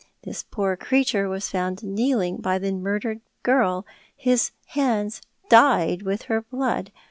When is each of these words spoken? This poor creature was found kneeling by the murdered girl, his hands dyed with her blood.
This 0.23 0.41
poor 0.41 0.75
creature 0.75 1.29
was 1.29 1.47
found 1.47 1.83
kneeling 1.83 2.37
by 2.37 2.57
the 2.57 2.71
murdered 2.71 3.21
girl, 3.43 3.85
his 4.15 4.49
hands 4.69 5.21
dyed 5.47 6.01
with 6.01 6.23
her 6.23 6.41
blood. 6.41 6.91